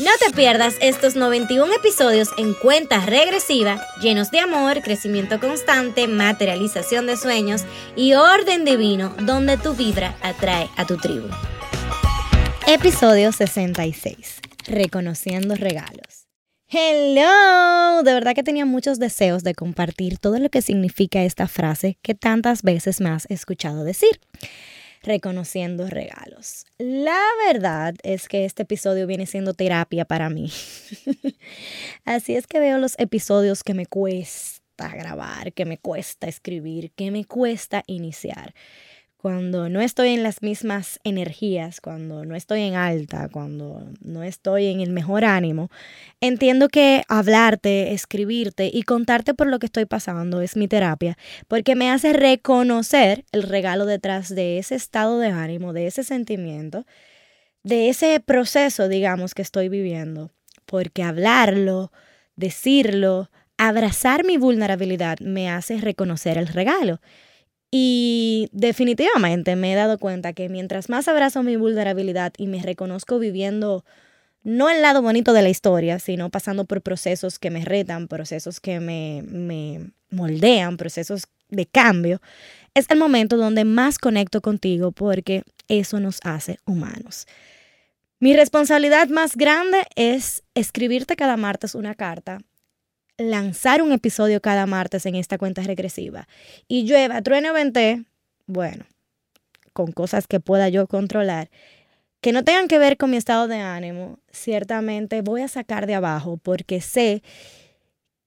No 0.00 0.10
te 0.18 0.34
pierdas 0.34 0.76
estos 0.80 1.14
91 1.14 1.74
episodios 1.74 2.30
en 2.38 2.54
cuenta 2.54 3.04
regresiva, 3.04 3.84
llenos 4.00 4.30
de 4.30 4.38
amor, 4.38 4.80
crecimiento 4.80 5.38
constante, 5.38 6.08
materialización 6.08 7.06
de 7.06 7.18
sueños 7.18 7.66
y 7.96 8.14
orden 8.14 8.64
divino, 8.64 9.14
donde 9.20 9.58
tu 9.58 9.74
vibra 9.74 10.16
atrae 10.22 10.70
a 10.78 10.86
tu 10.86 10.96
tribu. 10.96 11.28
Episodio 12.66 13.30
66. 13.30 14.40
Reconociendo 14.68 15.54
regalos. 15.54 16.28
Hello, 16.66 18.02
de 18.02 18.14
verdad 18.14 18.34
que 18.34 18.42
tenía 18.42 18.64
muchos 18.64 18.98
deseos 18.98 19.42
de 19.42 19.54
compartir 19.54 20.16
todo 20.16 20.38
lo 20.38 20.48
que 20.48 20.62
significa 20.62 21.24
esta 21.24 21.46
frase 21.46 21.98
que 22.00 22.14
tantas 22.14 22.62
veces 22.62 23.02
me 23.02 23.10
has 23.10 23.26
escuchado 23.28 23.84
decir 23.84 24.18
reconociendo 25.02 25.86
regalos. 25.88 26.66
La 26.78 27.20
verdad 27.46 27.94
es 28.02 28.28
que 28.28 28.44
este 28.44 28.62
episodio 28.62 29.06
viene 29.06 29.26
siendo 29.26 29.54
terapia 29.54 30.04
para 30.04 30.30
mí. 30.30 30.52
Así 32.04 32.36
es 32.36 32.46
que 32.46 32.60
veo 32.60 32.78
los 32.78 32.98
episodios 32.98 33.62
que 33.62 33.74
me 33.74 33.86
cuesta 33.86 34.88
grabar, 34.88 35.52
que 35.52 35.64
me 35.64 35.78
cuesta 35.78 36.26
escribir, 36.28 36.92
que 36.92 37.10
me 37.10 37.24
cuesta 37.24 37.82
iniciar 37.86 38.54
cuando 39.20 39.68
no 39.68 39.82
estoy 39.82 40.14
en 40.14 40.22
las 40.22 40.40
mismas 40.40 40.98
energías, 41.04 41.82
cuando 41.82 42.24
no 42.24 42.34
estoy 42.34 42.62
en 42.62 42.74
alta, 42.74 43.28
cuando 43.28 43.86
no 44.00 44.22
estoy 44.22 44.68
en 44.68 44.80
el 44.80 44.88
mejor 44.88 45.26
ánimo, 45.26 45.68
entiendo 46.22 46.68
que 46.68 47.02
hablarte, 47.06 47.92
escribirte 47.92 48.70
y 48.72 48.82
contarte 48.84 49.34
por 49.34 49.46
lo 49.48 49.58
que 49.58 49.66
estoy 49.66 49.84
pasando 49.84 50.40
es 50.40 50.56
mi 50.56 50.68
terapia, 50.68 51.18
porque 51.48 51.74
me 51.74 51.90
hace 51.90 52.14
reconocer 52.14 53.26
el 53.30 53.42
regalo 53.42 53.84
detrás 53.84 54.34
de 54.34 54.56
ese 54.56 54.74
estado 54.74 55.18
de 55.18 55.28
ánimo, 55.28 55.74
de 55.74 55.86
ese 55.86 56.02
sentimiento, 56.02 56.86
de 57.62 57.90
ese 57.90 58.20
proceso, 58.20 58.88
digamos, 58.88 59.34
que 59.34 59.42
estoy 59.42 59.68
viviendo, 59.68 60.30
porque 60.64 61.02
hablarlo, 61.02 61.92
decirlo, 62.36 63.30
abrazar 63.58 64.24
mi 64.24 64.38
vulnerabilidad 64.38 65.18
me 65.18 65.50
hace 65.50 65.76
reconocer 65.76 66.38
el 66.38 66.46
regalo. 66.46 67.00
Y 67.70 68.48
definitivamente 68.52 69.54
me 69.54 69.72
he 69.72 69.76
dado 69.76 69.98
cuenta 69.98 70.32
que 70.32 70.48
mientras 70.48 70.88
más 70.88 71.06
abrazo 71.06 71.42
mi 71.42 71.56
vulnerabilidad 71.56 72.32
y 72.36 72.46
me 72.48 72.62
reconozco 72.62 73.18
viviendo 73.18 73.84
no 74.42 74.70
el 74.70 74.82
lado 74.82 75.02
bonito 75.02 75.32
de 75.32 75.42
la 75.42 75.50
historia, 75.50 75.98
sino 75.98 76.30
pasando 76.30 76.64
por 76.64 76.82
procesos 76.82 77.38
que 77.38 77.50
me 77.50 77.64
retan, 77.64 78.08
procesos 78.08 78.58
que 78.58 78.80
me, 78.80 79.22
me 79.26 79.90
moldean, 80.10 80.76
procesos 80.76 81.28
de 81.48 81.66
cambio, 81.66 82.20
es 82.74 82.86
el 82.90 82.98
momento 82.98 83.36
donde 83.36 83.64
más 83.64 83.98
conecto 83.98 84.40
contigo 84.40 84.92
porque 84.92 85.42
eso 85.68 86.00
nos 86.00 86.20
hace 86.24 86.58
humanos. 86.64 87.26
Mi 88.18 88.34
responsabilidad 88.34 89.08
más 89.08 89.36
grande 89.36 89.84
es 89.96 90.42
escribirte 90.54 91.16
cada 91.16 91.36
martes 91.36 91.74
una 91.74 91.94
carta 91.94 92.40
lanzar 93.20 93.82
un 93.82 93.92
episodio 93.92 94.40
cada 94.40 94.66
martes 94.66 95.04
en 95.06 95.14
esta 95.14 95.38
cuenta 95.38 95.62
regresiva 95.62 96.26
y 96.68 96.84
llueva, 96.84 97.20
truene 97.22 97.52
vente, 97.52 98.04
bueno, 98.46 98.86
con 99.72 99.92
cosas 99.92 100.26
que 100.26 100.40
pueda 100.40 100.68
yo 100.68 100.86
controlar, 100.86 101.50
que 102.20 102.32
no 102.32 102.44
tengan 102.44 102.66
que 102.66 102.78
ver 102.78 102.96
con 102.96 103.10
mi 103.10 103.16
estado 103.16 103.46
de 103.46 103.58
ánimo, 103.58 104.18
ciertamente 104.30 105.20
voy 105.22 105.42
a 105.42 105.48
sacar 105.48 105.86
de 105.86 105.94
abajo 105.94 106.38
porque 106.38 106.80
sé 106.80 107.22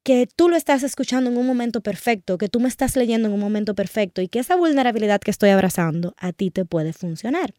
que 0.03 0.27
tú 0.27 0.49
lo 0.49 0.55
estás 0.55 0.83
escuchando 0.83 1.29
en 1.29 1.37
un 1.37 1.47
momento 1.47 1.81
perfecto, 1.81 2.37
que 2.37 2.49
tú 2.49 2.59
me 2.59 2.67
estás 2.67 2.95
leyendo 2.95 3.29
en 3.29 3.33
un 3.33 3.39
momento 3.39 3.73
perfecto 3.73 4.21
y 4.21 4.27
que 4.27 4.39
esa 4.39 4.55
vulnerabilidad 4.55 5.21
que 5.21 5.31
estoy 5.31 5.49
abrazando 5.49 6.13
a 6.17 6.33
ti 6.33 6.51
te 6.51 6.65
puede 6.65 6.93
funcionar. 6.93 7.53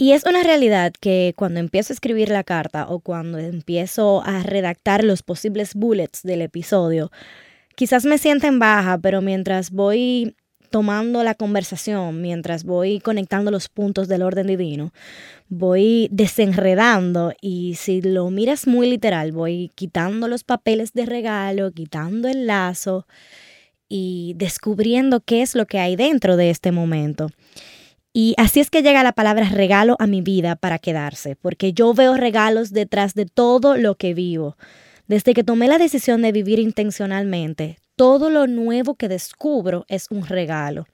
Y 0.00 0.12
es 0.12 0.24
una 0.24 0.42
realidad 0.42 0.94
que 0.98 1.34
cuando 1.36 1.60
empiezo 1.60 1.92
a 1.92 1.94
escribir 1.94 2.30
la 2.30 2.42
carta 2.42 2.86
o 2.88 3.00
cuando 3.00 3.36
empiezo 3.36 4.22
a 4.24 4.42
redactar 4.42 5.04
los 5.04 5.22
posibles 5.22 5.74
bullets 5.74 6.22
del 6.22 6.40
episodio, 6.40 7.12
quizás 7.74 8.06
me 8.06 8.16
sienten 8.16 8.58
baja, 8.58 8.96
pero 8.96 9.20
mientras 9.20 9.70
voy 9.70 10.36
tomando 10.70 11.22
la 11.22 11.34
conversación, 11.34 12.22
mientras 12.22 12.64
voy 12.64 13.00
conectando 13.00 13.50
los 13.50 13.68
puntos 13.68 14.08
del 14.08 14.22
orden 14.22 14.46
divino, 14.46 14.94
voy 15.50 16.08
desenredando 16.10 17.34
y 17.42 17.74
si 17.74 18.00
lo 18.00 18.30
miras 18.30 18.66
muy 18.66 18.88
literal, 18.88 19.32
voy 19.32 19.70
quitando 19.74 20.28
los 20.28 20.44
papeles 20.44 20.94
de 20.94 21.04
regalo, 21.04 21.72
quitando 21.72 22.26
el 22.26 22.46
lazo 22.46 23.06
y 23.86 24.32
descubriendo 24.38 25.20
qué 25.20 25.42
es 25.42 25.54
lo 25.54 25.66
que 25.66 25.78
hay 25.78 25.94
dentro 25.94 26.38
de 26.38 26.48
este 26.48 26.72
momento. 26.72 27.28
Y 28.12 28.34
así 28.38 28.58
es 28.58 28.70
que 28.70 28.82
llega 28.82 29.04
la 29.04 29.12
palabra 29.12 29.48
regalo 29.48 29.96
a 30.00 30.06
mi 30.08 30.20
vida 30.20 30.56
para 30.56 30.80
quedarse, 30.80 31.36
porque 31.36 31.72
yo 31.72 31.94
veo 31.94 32.16
regalos 32.16 32.72
detrás 32.72 33.14
de 33.14 33.26
todo 33.26 33.76
lo 33.76 33.94
que 33.94 34.14
vivo. 34.14 34.56
Desde 35.06 35.32
que 35.32 35.44
tomé 35.44 35.68
la 35.68 35.78
decisión 35.78 36.22
de 36.22 36.32
vivir 36.32 36.58
intencionalmente, 36.58 37.78
todo 37.94 38.30
lo 38.30 38.46
nuevo 38.46 38.94
que 38.94 39.08
descubro 39.08 39.84
es 39.88 40.06
un 40.10 40.26
regalo. 40.26 40.86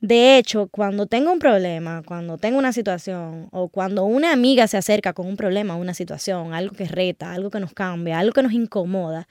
De 0.00 0.38
hecho, 0.38 0.68
cuando 0.68 1.06
tengo 1.06 1.32
un 1.32 1.38
problema, 1.38 2.02
cuando 2.06 2.38
tengo 2.38 2.58
una 2.58 2.72
situación 2.72 3.48
o 3.50 3.68
cuando 3.68 4.04
una 4.04 4.32
amiga 4.32 4.66
se 4.68 4.76
acerca 4.76 5.12
con 5.12 5.26
un 5.26 5.36
problema, 5.36 5.76
una 5.76 5.94
situación, 5.94 6.54
algo 6.54 6.74
que 6.74 6.86
reta, 6.86 7.32
algo 7.32 7.50
que 7.50 7.60
nos 7.60 7.72
cambia, 7.72 8.18
algo 8.18 8.32
que 8.32 8.42
nos 8.42 8.52
incomoda, 8.52 9.26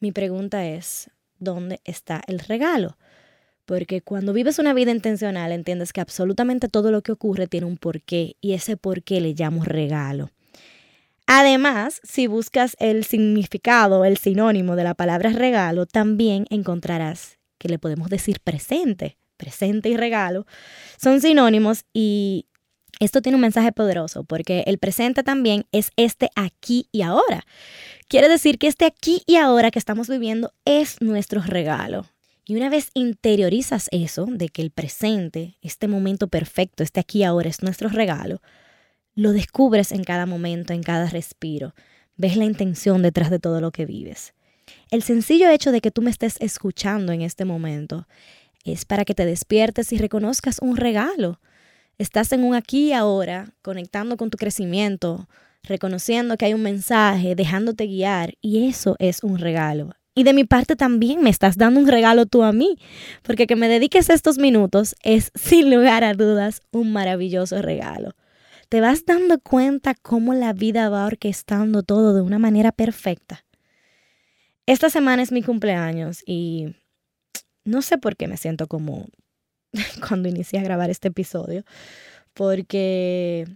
mi 0.00 0.12
pregunta 0.12 0.66
es, 0.66 1.10
¿dónde 1.38 1.80
está 1.84 2.22
el 2.26 2.38
regalo? 2.40 2.96
Porque 3.68 4.00
cuando 4.00 4.32
vives 4.32 4.58
una 4.58 4.72
vida 4.72 4.92
intencional, 4.92 5.52
entiendes 5.52 5.92
que 5.92 6.00
absolutamente 6.00 6.68
todo 6.68 6.90
lo 6.90 7.02
que 7.02 7.12
ocurre 7.12 7.48
tiene 7.48 7.66
un 7.66 7.76
porqué 7.76 8.34
y 8.40 8.54
ese 8.54 8.78
porqué 8.78 9.20
le 9.20 9.34
llamo 9.34 9.62
regalo. 9.62 10.30
Además, 11.26 12.00
si 12.02 12.28
buscas 12.28 12.78
el 12.80 13.04
significado, 13.04 14.06
el 14.06 14.16
sinónimo 14.16 14.74
de 14.74 14.84
la 14.84 14.94
palabra 14.94 15.28
regalo, 15.34 15.84
también 15.84 16.46
encontrarás 16.48 17.36
que 17.58 17.68
le 17.68 17.78
podemos 17.78 18.08
decir 18.08 18.40
presente. 18.40 19.18
Presente 19.36 19.90
y 19.90 19.98
regalo 19.98 20.46
son 20.96 21.20
sinónimos 21.20 21.84
y 21.92 22.46
esto 23.00 23.20
tiene 23.20 23.36
un 23.36 23.42
mensaje 23.42 23.70
poderoso 23.72 24.24
porque 24.24 24.64
el 24.66 24.78
presente 24.78 25.22
también 25.22 25.66
es 25.72 25.90
este 25.96 26.30
aquí 26.36 26.88
y 26.90 27.02
ahora. 27.02 27.44
Quiere 28.08 28.30
decir 28.30 28.58
que 28.58 28.66
este 28.66 28.86
aquí 28.86 29.22
y 29.26 29.36
ahora 29.36 29.70
que 29.70 29.78
estamos 29.78 30.08
viviendo 30.08 30.54
es 30.64 31.02
nuestro 31.02 31.42
regalo. 31.42 32.06
Y 32.48 32.56
una 32.56 32.70
vez 32.70 32.88
interiorizas 32.94 33.88
eso, 33.90 34.24
de 34.24 34.48
que 34.48 34.62
el 34.62 34.70
presente, 34.70 35.58
este 35.60 35.86
momento 35.86 36.28
perfecto, 36.28 36.82
este 36.82 36.98
aquí 36.98 37.22
ahora 37.22 37.50
es 37.50 37.62
nuestro 37.62 37.90
regalo, 37.90 38.40
lo 39.14 39.32
descubres 39.32 39.92
en 39.92 40.02
cada 40.02 40.24
momento, 40.24 40.72
en 40.72 40.82
cada 40.82 41.10
respiro. 41.10 41.74
Ves 42.16 42.38
la 42.38 42.46
intención 42.46 43.02
detrás 43.02 43.28
de 43.28 43.38
todo 43.38 43.60
lo 43.60 43.70
que 43.70 43.84
vives. 43.84 44.32
El 44.90 45.02
sencillo 45.02 45.50
hecho 45.50 45.72
de 45.72 45.82
que 45.82 45.90
tú 45.90 46.00
me 46.00 46.08
estés 46.10 46.36
escuchando 46.40 47.12
en 47.12 47.20
este 47.20 47.44
momento 47.44 48.08
es 48.64 48.86
para 48.86 49.04
que 49.04 49.14
te 49.14 49.26
despiertes 49.26 49.92
y 49.92 49.98
reconozcas 49.98 50.56
un 50.62 50.78
regalo. 50.78 51.42
Estás 51.98 52.32
en 52.32 52.44
un 52.44 52.54
aquí 52.54 52.88
y 52.88 52.92
ahora, 52.94 53.52
conectando 53.60 54.16
con 54.16 54.30
tu 54.30 54.38
crecimiento, 54.38 55.28
reconociendo 55.64 56.38
que 56.38 56.46
hay 56.46 56.54
un 56.54 56.62
mensaje, 56.62 57.34
dejándote 57.34 57.86
guiar, 57.86 58.38
y 58.40 58.66
eso 58.68 58.96
es 58.98 59.22
un 59.22 59.36
regalo. 59.36 59.97
Y 60.18 60.24
de 60.24 60.32
mi 60.32 60.42
parte 60.42 60.74
también 60.74 61.22
me 61.22 61.30
estás 61.30 61.56
dando 61.56 61.78
un 61.78 61.86
regalo 61.86 62.26
tú 62.26 62.42
a 62.42 62.50
mí, 62.50 62.76
porque 63.22 63.46
que 63.46 63.54
me 63.54 63.68
dediques 63.68 64.10
estos 64.10 64.36
minutos 64.36 64.96
es 65.04 65.30
sin 65.36 65.72
lugar 65.72 66.02
a 66.02 66.12
dudas 66.12 66.60
un 66.72 66.92
maravilloso 66.92 67.62
regalo. 67.62 68.16
Te 68.68 68.80
vas 68.80 69.06
dando 69.06 69.38
cuenta 69.38 69.94
cómo 69.94 70.34
la 70.34 70.52
vida 70.52 70.88
va 70.88 71.06
orquestando 71.06 71.84
todo 71.84 72.14
de 72.14 72.20
una 72.20 72.40
manera 72.40 72.72
perfecta. 72.72 73.44
Esta 74.66 74.90
semana 74.90 75.22
es 75.22 75.30
mi 75.30 75.44
cumpleaños 75.44 76.24
y 76.26 76.74
no 77.62 77.80
sé 77.80 77.96
por 77.96 78.16
qué 78.16 78.26
me 78.26 78.38
siento 78.38 78.66
como 78.66 79.06
cuando 80.08 80.28
inicié 80.28 80.58
a 80.58 80.64
grabar 80.64 80.90
este 80.90 81.06
episodio, 81.06 81.62
porque 82.34 83.46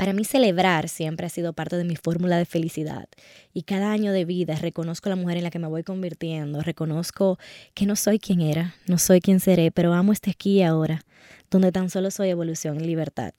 para 0.00 0.14
mí 0.14 0.24
celebrar 0.24 0.88
siempre 0.88 1.26
ha 1.26 1.28
sido 1.28 1.52
parte 1.52 1.76
de 1.76 1.84
mi 1.84 1.94
fórmula 1.94 2.38
de 2.38 2.46
felicidad 2.46 3.06
y 3.52 3.64
cada 3.64 3.92
año 3.92 4.12
de 4.12 4.24
vida 4.24 4.54
reconozco 4.54 5.10
la 5.10 5.16
mujer 5.16 5.36
en 5.36 5.44
la 5.44 5.50
que 5.50 5.58
me 5.58 5.66
voy 5.66 5.82
convirtiendo, 5.82 6.62
reconozco 6.62 7.38
que 7.74 7.84
no 7.84 7.96
soy 7.96 8.18
quien 8.18 8.40
era, 8.40 8.74
no 8.86 8.96
soy 8.96 9.20
quien 9.20 9.40
seré, 9.40 9.70
pero 9.70 9.92
amo 9.92 10.12
este 10.12 10.30
aquí 10.30 10.62
ahora, 10.62 11.04
donde 11.50 11.70
tan 11.70 11.90
solo 11.90 12.10
soy 12.10 12.30
evolución 12.30 12.80
y 12.80 12.84
libertad. 12.86 13.34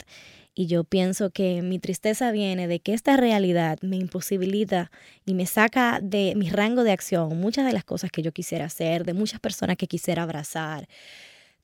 Y 0.53 0.67
yo 0.67 0.83
pienso 0.83 1.31
que 1.31 1.63
mi 1.63 1.79
tristeza 1.79 2.31
viene 2.31 2.67
de 2.67 2.79
que 2.79 2.93
esta 2.93 3.17
realidad 3.17 3.79
me 3.81 3.95
imposibilita 3.95 4.91
y 5.25 5.33
me 5.33 5.47
saca 5.47 5.99
de 5.99 6.33
mi 6.35 6.51
rango 6.51 6.83
de 6.83 6.91
acción 6.91 7.39
muchas 7.39 7.65
de 7.65 7.73
las 7.73 7.85
cosas 7.85 8.11
que 8.11 8.21
yo 8.21 8.33
quisiera 8.33 8.65
hacer, 8.65 9.03
de 9.03 9.15
muchas 9.15 9.39
personas 9.39 9.77
que 9.77 9.87
quisiera 9.87 10.21
abrazar, 10.21 10.87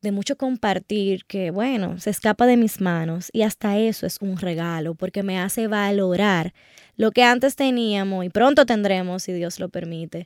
de 0.07 0.13
mucho 0.13 0.38
compartir 0.38 1.25
que, 1.25 1.51
bueno, 1.51 2.00
se 2.00 2.09
escapa 2.12 2.45
de 2.45 2.56
mis 2.56 2.80
manos 2.80 3.30
y 3.33 3.42
hasta 3.42 3.77
eso 3.77 4.06
es 4.06 4.19
un 4.21 4.38
regalo 4.38 4.95
porque 4.95 5.21
me 5.21 5.38
hace 5.38 5.68
valorar 5.68 6.54
lo 6.95 7.12
que 7.12 7.24
antes 7.24 7.57
teníamos 7.57 8.24
y 8.24 8.30
pronto 8.30 8.65
tendremos, 8.65 9.24
si 9.24 9.33
Dios 9.33 9.59
lo 9.59 9.68
permite, 9.68 10.25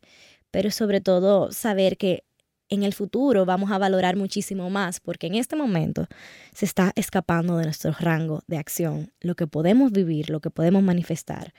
pero 0.51 0.69
sobre 0.69 1.01
todo 1.01 1.51
saber 1.51 1.97
que 1.97 2.23
en 2.69 2.83
el 2.83 2.93
futuro 2.93 3.43
vamos 3.43 3.71
a 3.71 3.79
valorar 3.79 4.15
muchísimo 4.15 4.69
más 4.69 4.99
porque 4.99 5.25
en 5.25 5.33
este 5.33 5.55
momento 5.55 6.05
se 6.53 6.65
está 6.65 6.91
escapando 6.95 7.57
de 7.57 7.65
nuestro 7.65 7.91
rango 7.91 8.43
de 8.45 8.57
acción, 8.57 9.11
lo 9.19 9.33
que 9.33 9.47
podemos 9.47 9.91
vivir, 9.91 10.29
lo 10.29 10.41
que 10.41 10.51
podemos 10.51 10.83
manifestar 10.83 11.55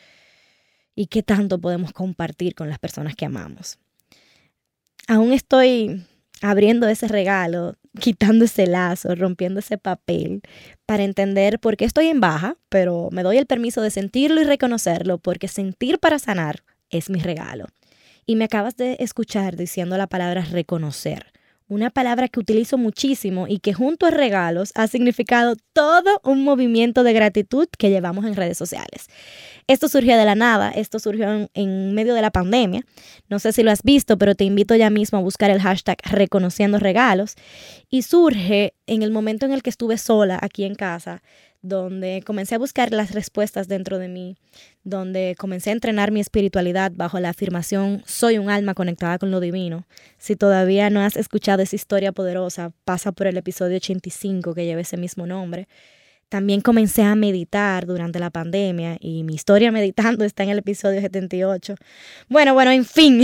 y 0.95 1.07
qué 1.07 1.25
tanto 1.25 1.61
podemos 1.61 1.93
compartir 1.93 2.55
con 2.55 2.69
las 2.69 2.79
personas 2.79 3.17
que 3.17 3.27
amamos. 3.27 3.81
Aún 5.09 5.33
estoy 5.33 6.07
abriendo 6.41 6.87
ese 6.87 7.09
regalo, 7.09 7.77
quitando 8.01 8.45
ese 8.45 8.67
lazo, 8.67 9.15
rompiendo 9.15 9.61
ese 9.61 9.79
papel, 9.79 10.43
para 10.87 11.05
entender 11.05 11.59
por 11.59 11.77
qué 11.77 11.85
estoy 11.85 12.09
en 12.09 12.21
baja, 12.21 12.57
pero 12.69 13.09
me 13.13 13.23
doy 13.23 13.39
el 13.39 13.47
permiso 13.47 13.83
de 13.83 13.91
sentirlo 13.91 14.41
y 14.41 14.45
reconocerlo, 14.45 15.19
porque 15.19 15.49
sentir 15.49 15.99
para 15.99 16.19
sanar 16.19 16.65
es 16.91 17.11
mi 17.11 17.21
regalo. 17.21 17.67
Y 18.27 18.37
me 18.37 18.45
acabas 18.45 18.77
de 18.77 18.97
escuchar 19.01 19.57
diciendo 19.57 19.97
la 19.97 20.07
palabra 20.07 20.43
reconocer 20.43 21.32
una 21.73 21.91
palabra 21.91 22.29
que 22.29 22.39
utilizo 22.39 22.77
muchísimo 22.77 23.47
y 23.49 23.59
que 23.59 23.73
junto 23.73 24.05
a 24.07 24.11
regalos 24.11 24.73
ha 24.75 24.87
significado 24.87 25.57
todo 25.73 26.21
un 26.23 26.45
movimiento 26.45 27.03
de 27.03 27.15
gratitud 27.15 27.67
que 27.79 27.89
llevamos 27.89 28.27
en 28.27 28.37
redes 28.37 28.59
sociales. 28.59 29.09
Esto 29.69 29.89
surgió 29.89 30.17
de 30.17 30.25
la 30.25 30.35
nada, 30.35 30.71
esto 30.71 30.99
surgió 30.99 31.49
en, 31.55 31.95
medio 31.95 32.15
de 32.15 32.21
la 32.21 32.31
pandemia. 32.31 32.85
No 33.29 33.39
sé 33.39 33.53
si 33.53 33.63
lo 33.63 33.71
has 33.71 33.83
visto, 33.83 34.19
pero 34.19 34.35
te 34.35 34.45
invito 34.45 34.75
ya 34.75 34.91
mismo 34.91 35.19
a 35.19 35.23
buscar 35.23 35.51
el 35.51 35.63
hashtag 35.63 35.97
reconociendo 36.05 36.79
regalos. 36.79 37.37
Y 37.89 38.03
surge 38.03 38.75
en 38.87 39.03
el 39.03 39.11
momento 39.11 39.47
en 39.47 39.53
el 39.53 39.63
que 39.63 39.71
estuve 39.71 39.97
sola 39.97 40.39
aquí 40.43 40.65
en 40.65 40.75
casa 40.75 41.23
donde 41.63 42.23
comencé 42.27 42.57
a 42.57 42.59
buscar 42.59 42.93
las 42.93 43.13
respuestas 43.13 43.69
dentro 43.69 43.99
de 43.99 44.09
mí, 44.09 44.37
donde 44.83 45.37
comencé 45.39 45.71
a 45.71 45.73
entrenar 45.73 46.11
mi 46.11 46.21
espiritualidad 46.21 46.93
bajo 46.95 47.21
la 47.21 47.31
afirmación 47.31 48.03
soy 48.05 48.39
un 48.39 48.51
alma 48.51 48.75
conectada 48.75 49.19
con 49.19 49.31
lo 49.31 49.41
divino. 49.41 49.87
Si 50.19 50.37
todavía 50.37 50.91
no 50.91 51.01
has 51.01 51.17
escuchado 51.17 51.63
esa 51.63 51.77
historia 51.77 52.13
poderosa, 52.13 52.73
pasa 52.85 53.13
por 53.13 53.29
el 53.29 53.37
episodio 53.37 53.77
85 53.77 54.55
que 54.55 54.65
lleva 54.65 54.81
ese 54.81 54.97
mismo 54.97 55.27
nombre. 55.27 55.69
También 56.33 56.63
comencé 56.63 57.03
a 57.03 57.15
meditar 57.15 57.85
durante 57.85 58.19
la 58.19 58.31
pandemia 58.31 58.97
y 59.01 59.23
mi 59.23 59.35
historia 59.35 59.71
meditando 59.71 60.25
está 60.25 60.45
en 60.45 60.49
el 60.49 60.61
episodio 60.61 60.99
78. 61.03 61.75
Bueno, 62.31 62.55
bueno, 62.55 62.71
en 62.71 62.87
fin, 62.87 63.23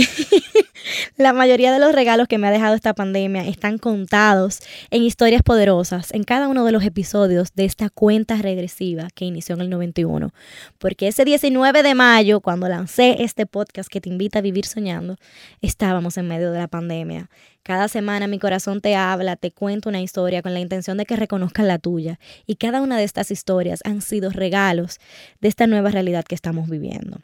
la 1.17 1.33
mayoría 1.33 1.73
de 1.73 1.79
los 1.79 1.95
regalos 1.95 2.27
que 2.27 2.37
me 2.37 2.45
ha 2.45 2.51
dejado 2.51 2.75
esta 2.75 2.93
pandemia 2.93 3.47
están 3.47 3.79
contados 3.79 4.59
en 4.91 5.01
historias 5.01 5.41
poderosas 5.41 6.13
en 6.13 6.23
cada 6.23 6.47
uno 6.47 6.63
de 6.65 6.71
los 6.71 6.83
episodios 6.83 7.55
de 7.55 7.65
esta 7.65 7.89
cuenta 7.89 8.35
regresiva 8.35 9.07
que 9.15 9.25
inició 9.25 9.55
en 9.55 9.61
el 9.61 9.71
91. 9.71 10.31
Porque 10.77 11.07
ese 11.07 11.25
19 11.25 11.81
de 11.81 11.95
mayo, 11.95 12.41
cuando 12.41 12.69
lancé 12.69 13.23
este 13.23 13.47
podcast 13.47 13.89
que 13.89 14.01
te 14.01 14.09
invita 14.09 14.37
a 14.37 14.43
vivir 14.43 14.67
soñando, 14.67 15.15
estábamos 15.63 16.15
en 16.17 16.27
medio 16.27 16.51
de 16.51 16.59
la 16.59 16.67
pandemia 16.67 17.27
cada 17.63 17.87
semana 17.87 18.27
mi 18.27 18.39
corazón 18.39 18.81
te 18.81 18.95
habla, 18.95 19.35
te 19.35 19.51
cuento 19.51 19.89
una 19.89 20.01
historia 20.01 20.41
con 20.41 20.53
la 20.53 20.59
intención 20.59 20.97
de 20.97 21.05
que 21.05 21.15
reconozcan 21.15 21.67
la 21.67 21.79
tuya. 21.79 22.19
Y 22.45 22.55
cada 22.55 22.81
una 22.81 22.97
de 22.97 23.03
estas 23.03 23.31
historias 23.31 23.81
han 23.85 24.01
sido 24.01 24.29
regalos 24.29 24.99
de 25.41 25.49
esta 25.49 25.67
nueva 25.67 25.91
realidad 25.91 26.23
que 26.23 26.35
estamos 26.35 26.69
viviendo. 26.69 27.19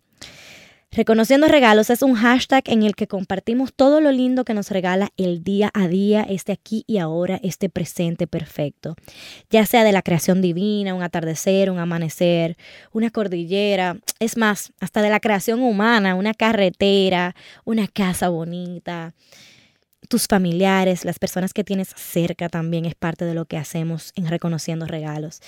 Reconociendo 0.95 1.49
regalos 1.49 1.89
es 1.89 2.01
un 2.03 2.13
hashtag 2.13 2.63
en 2.67 2.83
el 2.83 2.95
que 2.95 3.05
compartimos 3.05 3.73
todo 3.73 3.99
lo 3.99 4.13
lindo 4.13 4.45
que 4.45 4.53
nos 4.53 4.71
regala 4.71 5.09
el 5.17 5.43
día 5.43 5.69
a 5.73 5.89
día, 5.89 6.25
este 6.29 6.53
aquí 6.53 6.85
y 6.87 6.99
ahora, 6.99 7.37
este 7.43 7.67
presente 7.67 8.27
perfecto. 8.27 8.95
Ya 9.49 9.65
sea 9.65 9.83
de 9.83 9.91
la 9.91 10.01
creación 10.01 10.41
divina, 10.41 10.93
un 10.93 11.03
atardecer, 11.03 11.69
un 11.69 11.79
amanecer, 11.79 12.55
una 12.93 13.09
cordillera, 13.09 13.97
es 14.19 14.37
más, 14.37 14.71
hasta 14.79 15.01
de 15.01 15.09
la 15.09 15.19
creación 15.19 15.61
humana, 15.61 16.15
una 16.15 16.33
carretera, 16.33 17.35
una 17.65 17.89
casa 17.89 18.29
bonita 18.29 19.13
tus 20.05 20.27
familiares, 20.27 21.05
las 21.05 21.19
personas 21.19 21.53
que 21.53 21.63
tienes 21.63 21.89
cerca 21.95 22.49
también 22.49 22.85
es 22.85 22.95
parte 22.95 23.25
de 23.25 23.33
lo 23.33 23.45
que 23.45 23.57
hacemos 23.57 24.11
en 24.15 24.27
reconociendo 24.27 24.85
regalos. 24.85 25.41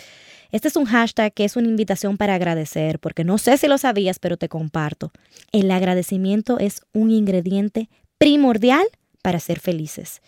Este 0.51 0.67
es 0.67 0.75
un 0.75 0.85
hashtag 0.85 1.33
que 1.33 1.45
es 1.45 1.55
una 1.55 1.67
invitación 1.67 2.17
para 2.17 2.35
agradecer, 2.35 2.99
porque 2.99 3.23
no 3.23 3.37
sé 3.37 3.57
si 3.57 3.67
lo 3.67 3.77
sabías, 3.77 4.19
pero 4.19 4.37
te 4.37 4.49
comparto. 4.49 5.11
El 5.51 5.69
agradecimiento 5.71 6.59
es 6.59 6.81
un 6.93 7.11
ingrediente 7.11 7.89
primordial 8.17 8.85
para 9.21 9.39
ser 9.39 9.59
felices. 9.59 10.21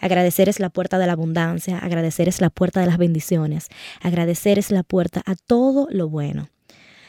Agradecer 0.00 0.48
es 0.48 0.58
la 0.58 0.68
puerta 0.68 0.98
de 0.98 1.06
la 1.06 1.12
abundancia, 1.12 1.78
agradecer 1.78 2.28
es 2.28 2.40
la 2.40 2.50
puerta 2.50 2.80
de 2.80 2.86
las 2.86 2.98
bendiciones, 2.98 3.68
agradecer 4.00 4.58
es 4.58 4.70
la 4.70 4.82
puerta 4.82 5.22
a 5.26 5.36
todo 5.36 5.86
lo 5.90 6.08
bueno. 6.08 6.48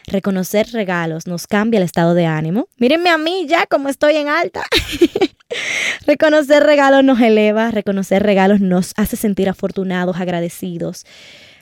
Reconocer 0.06 0.68
regalos 0.72 1.28
nos 1.28 1.48
cambia 1.48 1.78
el 1.78 1.84
estado 1.84 2.14
de 2.14 2.26
ánimo. 2.26 2.68
Mírenme 2.78 3.10
a 3.10 3.18
mí 3.18 3.46
ya 3.48 3.66
como 3.66 3.90
estoy 3.90 4.18
en 4.18 4.28
alta. 4.28 4.64
reconocer 6.08 6.64
regalos 6.64 7.04
nos 7.04 7.20
eleva, 7.20 7.72
reconocer 7.72 8.24
regalos 8.24 8.60
nos 8.60 8.94
hace 8.98 9.16
sentir 9.16 9.50
afortunados, 9.50 10.18
agradecidos, 10.18 11.06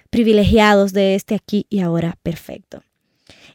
privilegiados 0.10 0.94
de 0.94 1.16
este 1.16 1.36
aquí 1.36 1.66
y 1.70 1.80
ahora 1.80 2.18
perfecto. 2.24 2.84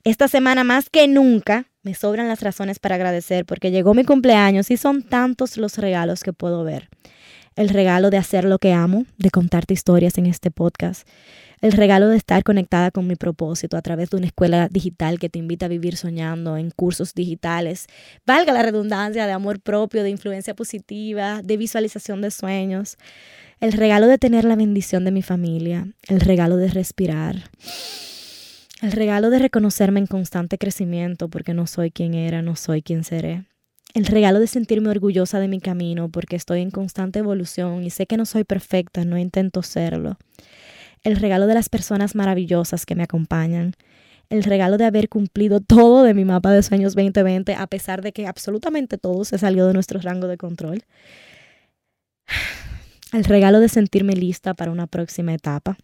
Esta 0.04 0.28
semana 0.28 0.64
más 0.64 0.88
que 0.88 1.08
nunca 1.08 1.66
me 1.82 1.94
sobran 1.94 2.28
las 2.28 2.42
razones 2.42 2.78
para 2.78 2.94
agradecer 2.94 3.44
porque 3.44 3.70
llegó 3.70 3.94
mi 3.94 4.04
cumpleaños 4.04 4.70
y 4.70 4.76
son 4.76 5.02
tantos 5.02 5.56
los 5.56 5.78
regalos 5.78 6.22
que 6.22 6.32
puedo 6.32 6.64
ver. 6.64 6.88
El 7.56 7.70
regalo 7.70 8.10
de 8.10 8.18
hacer 8.18 8.44
lo 8.44 8.58
que 8.58 8.72
amo, 8.72 9.06
de 9.18 9.30
contarte 9.30 9.74
historias 9.74 10.18
en 10.18 10.26
este 10.26 10.50
podcast 10.50 11.08
el 11.60 11.72
regalo 11.72 12.08
de 12.08 12.16
estar 12.16 12.42
conectada 12.42 12.90
con 12.90 13.06
mi 13.06 13.16
propósito 13.16 13.76
a 13.76 13.82
través 13.82 14.10
de 14.10 14.18
una 14.18 14.26
escuela 14.26 14.68
digital 14.68 15.18
que 15.18 15.28
te 15.28 15.38
invita 15.38 15.66
a 15.66 15.70
vivir 15.70 15.96
soñando 15.96 16.56
en 16.56 16.70
cursos 16.70 17.14
digitales, 17.14 17.86
valga 18.26 18.52
la 18.52 18.62
redundancia 18.62 19.26
de 19.26 19.32
amor 19.32 19.60
propio, 19.60 20.02
de 20.02 20.10
influencia 20.10 20.54
positiva, 20.54 21.40
de 21.42 21.56
visualización 21.56 22.20
de 22.20 22.30
sueños, 22.30 22.98
el 23.60 23.72
regalo 23.72 24.06
de 24.06 24.18
tener 24.18 24.44
la 24.44 24.56
bendición 24.56 25.04
de 25.04 25.12
mi 25.12 25.22
familia, 25.22 25.88
el 26.08 26.20
regalo 26.20 26.56
de 26.56 26.68
respirar. 26.68 27.50
El 28.82 28.92
regalo 28.92 29.30
de 29.30 29.38
reconocerme 29.38 30.00
en 30.00 30.06
constante 30.06 30.58
crecimiento 30.58 31.28
porque 31.28 31.54
no 31.54 31.66
soy 31.66 31.90
quien 31.90 32.12
era, 32.12 32.42
no 32.42 32.56
soy 32.56 32.82
quien 32.82 33.04
seré. 33.04 33.44
El 33.96 34.06
regalo 34.06 34.38
de 34.38 34.46
sentirme 34.46 34.90
orgullosa 34.90 35.40
de 35.40 35.48
mi 35.48 35.58
camino 35.58 36.08
porque 36.08 36.36
estoy 36.36 36.60
en 36.60 36.70
constante 36.70 37.18
evolución 37.18 37.82
y 37.82 37.90
sé 37.90 38.06
que 38.06 38.16
no 38.16 38.26
soy 38.26 38.44
perfecta, 38.44 39.04
no 39.04 39.18
intento 39.18 39.62
serlo 39.62 40.18
el 41.06 41.14
regalo 41.14 41.46
de 41.46 41.54
las 41.54 41.68
personas 41.68 42.16
maravillosas 42.16 42.84
que 42.84 42.96
me 42.96 43.04
acompañan, 43.04 43.74
el 44.28 44.42
regalo 44.42 44.76
de 44.76 44.86
haber 44.86 45.08
cumplido 45.08 45.60
todo 45.60 46.02
de 46.02 46.14
mi 46.14 46.24
mapa 46.24 46.50
de 46.50 46.64
sueños 46.64 46.96
2020, 46.96 47.54
a 47.54 47.66
pesar 47.68 48.02
de 48.02 48.12
que 48.12 48.26
absolutamente 48.26 48.98
todo 48.98 49.24
se 49.24 49.38
salió 49.38 49.68
de 49.68 49.72
nuestro 49.72 50.00
rango 50.00 50.26
de 50.26 50.36
control. 50.36 50.82
El 53.12 53.22
regalo 53.22 53.60
de 53.60 53.68
sentirme 53.68 54.14
lista 54.14 54.54
para 54.54 54.72
una 54.72 54.88
próxima 54.88 55.32
etapa. 55.32 55.78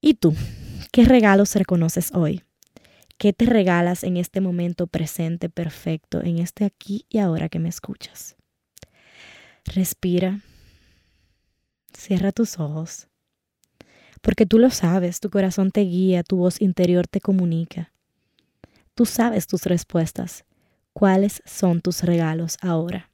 ¿Y 0.00 0.14
tú? 0.14 0.34
¿Qué 0.90 1.04
regalos 1.04 1.54
reconoces 1.54 2.14
hoy? 2.14 2.42
¿Qué 3.18 3.32
te 3.32 3.46
regalas 3.46 4.04
en 4.04 4.16
este 4.16 4.40
momento 4.40 4.86
presente 4.86 5.48
perfecto, 5.48 6.22
en 6.22 6.38
este 6.38 6.64
aquí 6.64 7.04
y 7.08 7.18
ahora 7.18 7.48
que 7.48 7.58
me 7.58 7.68
escuchas? 7.68 8.36
Respira. 9.64 10.40
Cierra 11.92 12.32
tus 12.32 12.58
ojos 12.58 13.08
porque 14.20 14.46
tú 14.46 14.58
lo 14.58 14.70
sabes, 14.70 15.20
tu 15.20 15.30
corazón 15.30 15.70
te 15.70 15.80
guía, 15.82 16.22
tu 16.22 16.36
voz 16.36 16.60
interior 16.60 17.06
te 17.06 17.20
comunica. 17.20 17.92
Tú 18.94 19.06
sabes 19.06 19.46
tus 19.46 19.64
respuestas. 19.64 20.44
¿Cuáles 20.92 21.42
son 21.46 21.80
tus 21.80 22.02
regalos 22.02 22.58
ahora? 22.60 23.10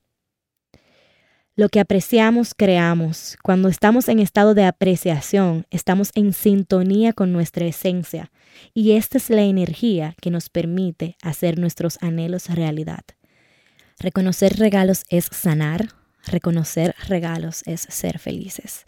Lo 1.56 1.68
que 1.68 1.78
apreciamos, 1.78 2.52
creamos. 2.52 3.36
Cuando 3.40 3.68
estamos 3.68 4.08
en 4.08 4.18
estado 4.18 4.54
de 4.54 4.64
apreciación, 4.64 5.66
estamos 5.70 6.10
en 6.16 6.32
sintonía 6.32 7.12
con 7.12 7.32
nuestra 7.32 7.64
esencia 7.64 8.32
y 8.74 8.92
esta 8.92 9.18
es 9.18 9.30
la 9.30 9.42
energía 9.42 10.16
que 10.20 10.32
nos 10.32 10.48
permite 10.48 11.16
hacer 11.22 11.60
nuestros 11.60 11.98
anhelos 12.02 12.50
realidad. 12.50 13.04
Reconocer 14.00 14.58
regalos 14.58 15.04
es 15.10 15.26
sanar, 15.26 15.90
reconocer 16.26 16.96
regalos 17.06 17.62
es 17.66 17.82
ser 17.82 18.18
felices. 18.18 18.84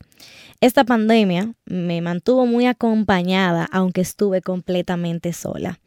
Esta 0.61 0.83
pandemia 0.83 1.55
me 1.67 2.01
mantuvo 2.01 2.47
muy 2.47 2.67
acompañada, 2.67 3.69
aunque 3.71 4.01
estuve 4.01 4.41
completamente 4.43 5.33
sola. 5.33 5.79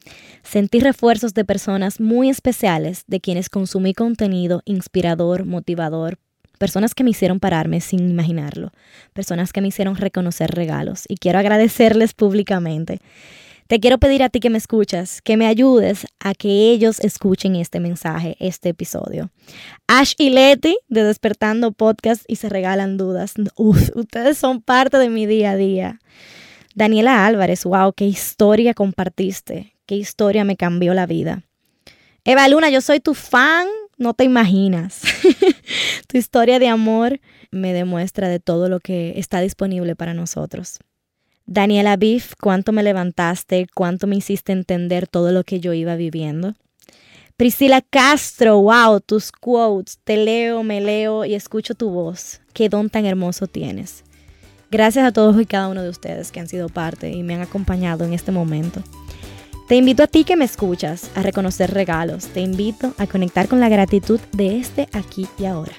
Sentí 0.43 0.79
refuerzos 0.79 1.33
de 1.33 1.43
personas 1.43 1.99
muy 1.99 2.29
especiales, 2.29 3.03
de 3.07 3.19
quienes 3.19 3.49
consumí 3.49 3.93
contenido 3.93 4.61
inspirador, 4.63 5.43
motivador, 5.43 6.19
personas 6.59 6.93
que 6.93 7.03
me 7.03 7.09
hicieron 7.09 7.39
pararme 7.39 7.81
sin 7.81 8.07
imaginarlo, 8.07 8.71
personas 9.13 9.51
que 9.51 9.61
me 9.61 9.69
hicieron 9.69 9.95
reconocer 9.95 10.51
regalos 10.51 11.05
y 11.07 11.17
quiero 11.17 11.39
agradecerles 11.39 12.13
públicamente. 12.13 12.99
Te 13.69 13.79
quiero 13.79 13.99
pedir 13.99 14.23
a 14.23 14.29
ti 14.29 14.39
que 14.39 14.49
me 14.49 14.57
escuchas, 14.57 15.21
que 15.21 15.37
me 15.37 15.45
ayudes 15.45 16.07
a 16.19 16.33
que 16.33 16.71
ellos 16.71 16.99
escuchen 16.99 17.55
este 17.55 17.79
mensaje, 17.79 18.35
este 18.39 18.69
episodio. 18.69 19.29
Ash 19.87 20.13
y 20.17 20.31
Leti 20.31 20.75
de 20.87 21.03
Despertando 21.03 21.71
Podcast 21.71 22.23
y 22.27 22.37
se 22.37 22.49
regalan 22.49 22.97
dudas. 22.97 23.35
Uf, 23.55 23.89
ustedes 23.95 24.39
son 24.39 24.61
parte 24.61 24.97
de 24.97 25.09
mi 25.09 25.27
día 25.27 25.51
a 25.51 25.55
día. 25.55 25.99
Daniela 26.73 27.27
Álvarez, 27.27 27.63
wow, 27.63 27.93
qué 27.93 28.05
historia 28.05 28.73
compartiste, 28.73 29.75
qué 29.85 29.95
historia 29.95 30.43
me 30.45 30.55
cambió 30.55 30.95
la 30.95 31.05
vida. 31.05 31.43
Eva 32.23 32.47
Luna, 32.47 32.71
yo 32.71 32.81
soy 32.81 32.99
tu 32.99 33.13
fan, 33.13 33.67
no 33.97 34.15
te 34.15 34.23
imaginas. 34.23 35.01
tu 36.07 36.17
historia 36.17 36.59
de 36.59 36.67
amor 36.67 37.19
me 37.51 37.73
demuestra 37.73 38.27
de 38.27 38.39
todo 38.39 38.69
lo 38.69 38.79
que 38.79 39.13
está 39.17 39.41
disponible 39.41 39.95
para 39.95 40.13
nosotros. 40.13 40.79
Daniela 41.45 41.97
Biff, 41.97 42.33
cuánto 42.39 42.71
me 42.71 42.83
levantaste, 42.83 43.67
cuánto 43.73 44.05
me 44.05 44.15
hiciste 44.15 44.51
entender 44.51 45.07
todo 45.07 45.31
lo 45.31 45.43
que 45.43 45.59
yo 45.59 45.73
iba 45.73 45.95
viviendo. 45.95 46.53
Priscila 47.37 47.81
Castro, 47.81 48.61
wow, 48.61 48.99
tus 48.99 49.31
quotes, 49.31 49.97
te 50.03 50.17
leo, 50.17 50.61
me 50.61 50.81
leo 50.81 51.25
y 51.25 51.33
escucho 51.33 51.73
tu 51.73 51.89
voz. 51.89 52.41
Qué 52.53 52.69
don 52.69 52.89
tan 52.89 53.05
hermoso 53.05 53.47
tienes. 53.47 54.03
Gracias 54.69 55.05
a 55.05 55.11
todos 55.11 55.41
y 55.41 55.45
cada 55.45 55.69
uno 55.69 55.81
de 55.81 55.89
ustedes 55.89 56.31
que 56.31 56.39
han 56.39 56.47
sido 56.47 56.69
parte 56.69 57.09
y 57.09 57.23
me 57.23 57.33
han 57.33 57.41
acompañado 57.41 58.03
en 58.03 58.13
este 58.13 58.31
momento. 58.31 58.83
Te 59.69 59.75
invito 59.75 60.01
a 60.01 60.07
ti 60.07 60.23
que 60.23 60.35
me 60.35 60.45
escuchas 60.45 61.11
a 61.13 61.21
reconocer 61.21 61.71
regalos. 61.71 62.25
Te 62.29 62.41
invito 62.41 62.95
a 62.97 63.05
conectar 63.05 63.47
con 63.47 63.59
la 63.59 63.69
gratitud 63.69 64.19
de 64.31 64.57
este 64.57 64.89
aquí 64.93 65.27
y 65.37 65.45
ahora. 65.45 65.73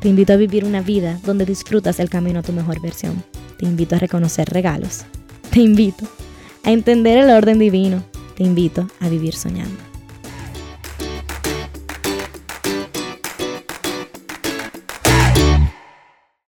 Te 0.00 0.08
invito 0.08 0.32
a 0.32 0.36
vivir 0.36 0.64
una 0.64 0.80
vida 0.80 1.20
donde 1.24 1.46
disfrutas 1.46 2.00
el 2.00 2.10
camino 2.10 2.40
a 2.40 2.42
tu 2.42 2.52
mejor 2.52 2.80
versión. 2.80 3.22
Te 3.56 3.66
invito 3.66 3.94
a 3.94 4.00
reconocer 4.00 4.48
regalos. 4.50 5.04
Te 5.50 5.60
invito 5.60 6.06
a 6.64 6.72
entender 6.72 7.18
el 7.18 7.30
orden 7.30 7.60
divino. 7.60 8.02
Te 8.34 8.42
invito 8.42 8.88
a 8.98 9.08
vivir 9.08 9.36
soñando. 9.36 9.89